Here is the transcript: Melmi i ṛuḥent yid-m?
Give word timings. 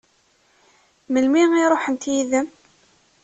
Melmi 1.11 1.43
i 1.63 1.65
ṛuḥent 1.71 2.03
yid-m? 2.13 2.47